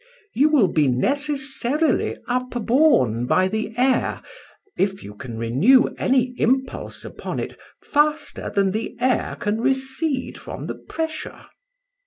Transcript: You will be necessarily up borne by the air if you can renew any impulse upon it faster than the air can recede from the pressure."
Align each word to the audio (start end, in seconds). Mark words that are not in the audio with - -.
You 0.33 0.49
will 0.49 0.67
be 0.67 0.87
necessarily 0.87 2.17
up 2.27 2.49
borne 2.65 3.27
by 3.27 3.47
the 3.47 3.71
air 3.77 4.23
if 4.75 5.03
you 5.03 5.13
can 5.13 5.37
renew 5.37 5.93
any 5.99 6.33
impulse 6.39 7.05
upon 7.05 7.39
it 7.39 7.55
faster 7.83 8.49
than 8.49 8.71
the 8.71 8.97
air 8.99 9.37
can 9.39 9.61
recede 9.61 10.39
from 10.39 10.65
the 10.65 10.73
pressure." 10.89 11.45